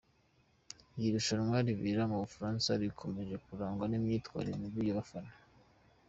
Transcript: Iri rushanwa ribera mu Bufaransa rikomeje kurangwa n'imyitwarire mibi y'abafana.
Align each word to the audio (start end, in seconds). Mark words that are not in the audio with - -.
Iri 0.97 1.07
rushanwa 1.15 1.57
ribera 1.67 2.03
mu 2.11 2.17
Bufaransa 2.23 2.69
rikomeje 2.81 3.35
kurangwa 3.45 3.85
n'imyitwarire 3.87 4.57
mibi 4.61 4.81
y'abafana. 4.87 5.31